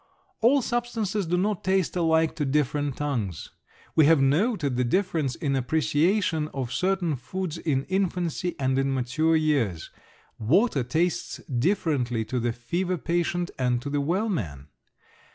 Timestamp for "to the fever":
12.25-12.97